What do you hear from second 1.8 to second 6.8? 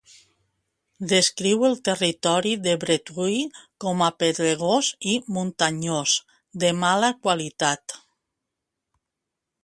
territori de Bretui com a pedregós i muntanyós, de